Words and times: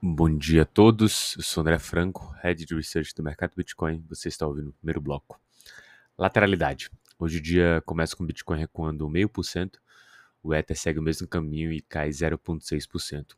Bom 0.00 0.30
dia 0.30 0.62
a 0.62 0.64
todos, 0.64 1.34
eu 1.36 1.42
sou 1.42 1.60
André 1.60 1.76
Franco, 1.76 2.32
Head 2.40 2.64
de 2.64 2.72
Research 2.72 3.12
do 3.16 3.20
mercado 3.20 3.54
Bitcoin. 3.56 4.00
Você 4.08 4.28
está 4.28 4.46
ouvindo 4.46 4.68
o 4.70 4.72
primeiro 4.72 5.00
bloco. 5.00 5.40
Lateralidade. 6.16 6.88
Hoje 7.18 7.38
o 7.38 7.40
dia 7.40 7.82
começa 7.84 8.14
com 8.14 8.22
o 8.22 8.26
Bitcoin 8.26 8.60
recuando 8.60 9.04
0,5%, 9.08 9.72
o 10.40 10.54
Ether 10.54 10.78
segue 10.78 11.00
o 11.00 11.02
mesmo 11.02 11.26
caminho 11.26 11.72
e 11.72 11.80
cai 11.80 12.10
0,6%. 12.10 13.34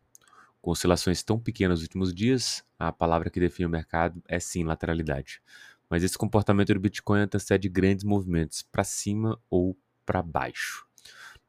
Com 0.60 0.70
oscilações 0.70 1.22
tão 1.22 1.40
pequenas 1.40 1.78
nos 1.78 1.84
últimos 1.84 2.12
dias, 2.12 2.62
a 2.78 2.92
palavra 2.92 3.30
que 3.30 3.40
define 3.40 3.64
o 3.64 3.70
mercado 3.70 4.22
é 4.28 4.38
sim 4.38 4.62
lateralidade. 4.62 5.40
Mas 5.88 6.02
esse 6.02 6.18
comportamento 6.18 6.74
do 6.74 6.80
Bitcoin 6.80 7.20
antecede 7.20 7.70
grandes 7.70 8.04
movimentos 8.04 8.60
para 8.60 8.84
cima 8.84 9.40
ou 9.48 9.74
para 10.04 10.20
baixo. 10.20 10.86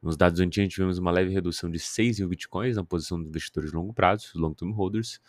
Nos 0.02 0.16
dados 0.16 0.40
antigos, 0.40 0.74
tivemos 0.74 0.98
uma 0.98 1.12
leve 1.12 1.30
redução 1.30 1.70
de 1.70 1.78
6 1.78 2.18
mil 2.18 2.28
bitcoins 2.28 2.74
na 2.74 2.82
posição 2.82 3.18
dos 3.18 3.28
investidores 3.28 3.70
de 3.70 3.76
longo 3.76 3.94
prazo, 3.94 4.32
long 4.34 4.52
term 4.52 4.72
holders, 4.72 5.20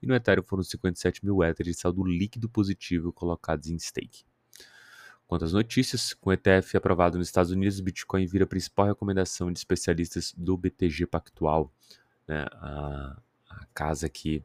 e 0.00 0.06
no 0.06 0.14
Ethereum 0.14 0.42
foram 0.42 0.62
57 0.62 1.22
mil 1.22 1.44
Ether 1.44 1.66
de 1.66 1.74
saldo 1.74 2.02
líquido 2.02 2.48
positivo 2.48 3.12
colocados 3.12 3.68
em 3.68 3.78
stake. 3.78 4.24
Quanto 5.26 5.44
às 5.44 5.52
notícias, 5.52 6.14
com 6.14 6.30
o 6.30 6.32
ETF 6.32 6.78
aprovado 6.78 7.18
nos 7.18 7.28
Estados 7.28 7.52
Unidos, 7.52 7.78
o 7.78 7.82
Bitcoin 7.82 8.26
vira 8.26 8.44
a 8.44 8.46
principal 8.46 8.86
recomendação 8.86 9.52
de 9.52 9.58
especialistas 9.58 10.34
do 10.36 10.56
BTG 10.56 11.06
Pactual, 11.06 11.72
né, 12.26 12.46
a, 12.52 13.18
a 13.50 13.66
casa 13.74 14.08
que, 14.08 14.42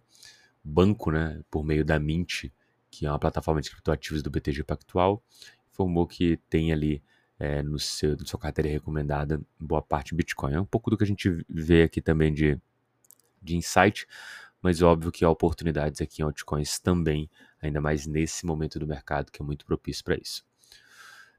banco, 0.63 1.11
né, 1.11 1.41
por 1.49 1.63
meio 1.63 1.83
da 1.83 1.97
Mint, 1.97 2.51
que 2.91 3.05
é 3.05 3.09
uma 3.09 3.19
plataforma 3.19 3.61
de 3.61 3.69
criptoativos 3.69 4.21
do 4.21 4.29
BTG 4.29 4.63
Pactual, 4.63 5.23
informou 5.71 6.05
que 6.05 6.37
tem 6.49 6.71
ali 6.73 7.01
é, 7.39 7.61
no 7.61 7.79
seu, 7.79 8.17
na 8.17 8.25
sua 8.25 8.39
carteira 8.39 8.69
recomendada, 8.69 9.41
boa 9.59 9.81
parte 9.81 10.15
Bitcoin. 10.15 10.53
É 10.53 10.59
um 10.59 10.65
pouco 10.65 10.89
do 10.89 10.97
que 10.97 11.03
a 11.03 11.07
gente 11.07 11.45
vê 11.49 11.83
aqui 11.83 12.01
também 12.01 12.33
de, 12.33 12.59
de 13.41 13.55
insight, 13.55 14.07
mas 14.61 14.81
óbvio 14.81 15.11
que 15.11 15.23
há 15.23 15.29
oportunidades 15.29 16.01
aqui 16.01 16.21
em 16.21 16.25
altcoins 16.25 16.79
também, 16.79 17.29
ainda 17.61 17.79
mais 17.79 18.07
nesse 18.07 18.45
momento 18.45 18.79
do 18.79 18.87
mercado 18.87 19.31
que 19.31 19.41
é 19.41 19.45
muito 19.45 19.65
propício 19.65 20.03
para 20.03 20.15
isso. 20.15 20.45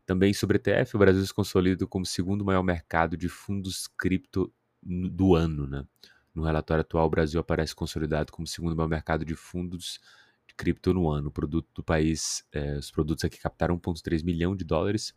Também 0.07 0.33
sobre 0.33 0.57
ETF, 0.57 0.97
o 0.97 0.99
Brasil 0.99 1.27
se 1.27 1.35
consolida 1.35 1.87
como 1.87 2.07
segundo 2.07 2.45
maior 2.45 2.63
mercado 2.63 3.17
de 3.17 3.29
fundos 3.29 3.87
cripto 3.89 4.51
do 4.83 5.35
ano. 5.35 5.67
Né? 5.67 5.85
No 6.35 6.43
relatório 6.45 6.81
atual, 6.81 7.07
o 7.07 7.11
Brasil 7.11 7.39
aparece 7.39 7.75
consolidado 7.75 8.33
como 8.33 8.47
segundo 8.47 8.75
maior 8.75 8.89
mercado 8.89 9.25
de 9.25 9.35
fundos 9.35 10.01
de 10.47 10.55
cripto 10.55 10.95
no 10.95 11.11
ano. 11.11 11.29
O 11.29 11.31
produto 11.31 11.69
do 11.75 11.83
país, 11.83 12.43
é, 12.53 12.79
os 12.79 12.91
produtos 12.91 13.23
aqui 13.25 13.39
captaram 13.39 13.79
1,3 13.79 14.25
milhão 14.25 14.57
de 14.57 14.65
dólares, 14.65 15.13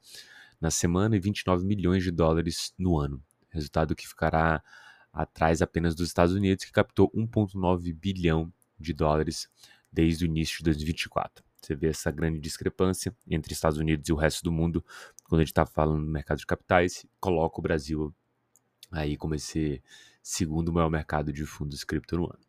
na 0.62 0.70
semana 0.72 1.16
e 1.18 1.20
29 1.20 1.66
milhões 1.66 2.04
de 2.04 2.12
dólares 2.12 2.74
no 2.78 3.00
ano. 3.00 3.22
Resultado 3.50 3.96
que 3.96 4.08
ficará 4.08 4.64
atrás 5.12 5.62
apenas 5.62 5.96
dos 5.96 6.08
Estados 6.08 6.34
Unidos, 6.34 6.64
que 6.64 6.72
captou 6.72 7.12
1,9 7.12 7.94
bilhão 7.94 8.54
de 8.80 8.94
dólares 8.94 9.50
desde 9.92 10.24
o 10.24 10.28
início 10.28 10.60
de 10.60 10.64
2024. 10.66 11.44
Você 11.62 11.76
vê 11.76 11.88
essa 11.88 12.10
grande 12.10 12.40
discrepância 12.40 13.16
entre 13.28 13.54
Estados 13.54 13.78
Unidos 13.78 14.08
e 14.08 14.14
o 14.14 14.16
resto 14.16 14.44
do 14.44 14.52
mundo 14.52 14.84
quando 15.26 15.42
a 15.42 15.44
gente 15.44 15.52
está 15.52 15.66
falando 15.66 16.06
do 16.06 16.12
mercado 16.12 16.40
de 16.40 16.46
capitais, 16.46 17.06
coloca 17.20 17.60
o 17.60 17.62
Brasil 17.62 18.14
aí 18.92 19.16
como 19.16 19.36
esse 19.36 19.82
segundo 20.22 20.74
maior 20.74 20.90
mercado 20.90 21.32
de 21.32 21.46
fundos 21.46 21.84
cripto 21.84 22.18
no 22.18 22.26
ano. 22.26 22.40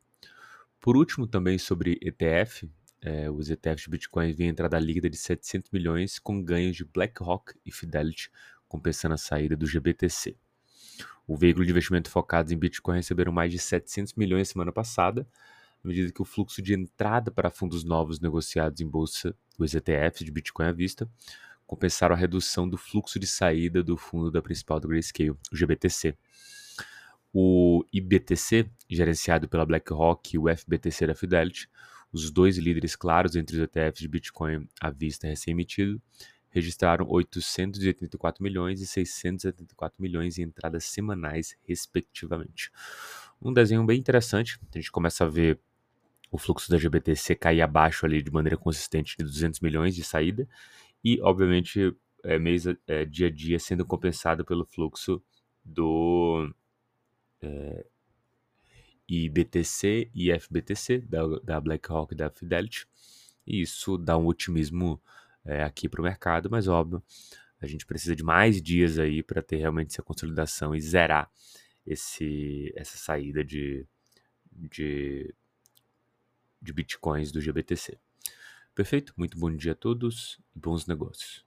Por 0.80 0.96
último, 0.96 1.26
também 1.26 1.58
sobre 1.58 1.98
ETF, 2.02 2.68
é, 3.02 3.28
os 3.28 3.50
ETFs 3.50 3.82
de 3.82 3.90
Bitcoin 3.90 4.32
vêm 4.32 4.48
entrada 4.48 4.78
líquida 4.78 5.10
de 5.10 5.16
700 5.16 5.70
milhões 5.72 6.20
com 6.20 6.42
ganhos 6.42 6.76
de 6.76 6.84
BlackRock 6.84 7.54
e 7.66 7.72
Fidelity, 7.72 8.30
compensando 8.68 9.14
a 9.14 9.18
saída 9.18 9.56
do 9.56 9.66
GBTC. 9.66 10.36
O 11.26 11.36
veículo 11.36 11.64
de 11.64 11.72
investimento 11.72 12.08
focado 12.08 12.54
em 12.54 12.56
Bitcoin 12.56 12.96
receberam 12.96 13.32
mais 13.32 13.50
de 13.50 13.58
700 13.58 14.14
milhões 14.14 14.48
semana 14.48 14.72
passada, 14.72 15.26
à 15.84 15.88
medida 15.88 16.12
que 16.12 16.22
o 16.22 16.24
fluxo 16.24 16.62
de 16.62 16.74
entrada 16.74 17.30
para 17.30 17.50
fundos 17.50 17.82
novos 17.82 18.20
negociados 18.20 18.80
em 18.80 18.86
bolsa, 18.86 19.34
os 19.58 19.74
ETFs 19.74 20.24
de 20.24 20.30
Bitcoin 20.30 20.66
à 20.66 20.72
vista, 20.72 21.10
compensaram 21.66 22.14
a 22.14 22.18
redução 22.18 22.68
do 22.68 22.76
fluxo 22.76 23.18
de 23.18 23.26
saída 23.26 23.82
do 23.82 23.96
fundo 23.96 24.30
da 24.30 24.40
principal 24.40 24.78
do 24.78 24.86
Grayscale, 24.86 25.30
o 25.30 25.38
GBTC. 25.52 26.16
O 27.32 27.84
IBTC, 27.92 28.70
gerenciado 28.88 29.48
pela 29.48 29.66
BlackRock 29.66 30.36
e 30.36 30.38
o 30.38 30.54
FBTC 30.54 31.06
da 31.06 31.14
Fidelity, 31.14 31.68
os 32.12 32.30
dois 32.30 32.58
líderes 32.58 32.94
claros 32.94 33.36
entre 33.36 33.56
os 33.56 33.62
ETFs 33.62 34.00
de 34.00 34.08
Bitcoin 34.08 34.68
à 34.80 34.90
vista 34.90 35.26
recém-emitido 35.26 36.00
registraram 36.52 37.06
884 37.08 38.42
milhões 38.42 38.80
e 38.82 38.86
674 38.86 40.00
milhões 40.00 40.38
em 40.38 40.42
entradas 40.42 40.84
semanais, 40.84 41.56
respectivamente. 41.66 42.70
Um 43.40 43.52
desenho 43.52 43.84
bem 43.84 43.98
interessante. 43.98 44.60
A 44.72 44.78
gente 44.78 44.92
começa 44.92 45.24
a 45.24 45.28
ver 45.28 45.58
o 46.30 46.36
fluxo 46.38 46.70
da 46.70 46.78
GBTC 46.78 47.34
cair 47.36 47.62
abaixo 47.62 48.04
ali 48.04 48.22
de 48.22 48.30
maneira 48.30 48.56
consistente 48.56 49.16
de 49.16 49.24
200 49.24 49.60
milhões 49.60 49.94
de 49.94 50.04
saída 50.04 50.46
e, 51.02 51.18
obviamente, 51.22 51.94
é, 52.22 52.38
mês, 52.38 52.66
é, 52.86 53.04
dia 53.06 53.28
a 53.28 53.30
dia 53.30 53.58
sendo 53.58 53.84
compensado 53.84 54.44
pelo 54.44 54.66
fluxo 54.66 55.22
do 55.64 56.54
é, 57.40 57.86
e 59.12 59.28
BTC 59.28 60.10
e 60.14 60.32
FBTC, 60.32 61.00
da, 61.00 61.20
da 61.40 61.60
BlackRock 61.60 62.14
e 62.14 62.16
da 62.16 62.30
Fidelity. 62.30 62.88
E 63.46 63.60
isso 63.60 63.98
dá 63.98 64.16
um 64.16 64.26
otimismo 64.26 64.98
é, 65.44 65.62
aqui 65.62 65.86
para 65.86 66.00
o 66.00 66.04
mercado, 66.04 66.48
mas 66.50 66.66
óbvio, 66.66 67.02
a 67.60 67.66
gente 67.66 67.84
precisa 67.84 68.16
de 68.16 68.22
mais 68.22 68.62
dias 68.62 68.98
aí 68.98 69.22
para 69.22 69.42
ter 69.42 69.56
realmente 69.56 69.90
essa 69.90 70.02
consolidação 70.02 70.74
e 70.74 70.80
zerar 70.80 71.30
esse, 71.86 72.72
essa 72.74 72.96
saída 72.96 73.44
de, 73.44 73.86
de, 74.50 75.34
de 76.62 76.72
bitcoins 76.72 77.30
do 77.30 77.40
GBTC. 77.42 77.98
Perfeito? 78.74 79.12
Muito 79.14 79.38
bom 79.38 79.54
dia 79.54 79.72
a 79.72 79.74
todos 79.74 80.40
e 80.56 80.58
bons 80.58 80.86
negócios. 80.86 81.44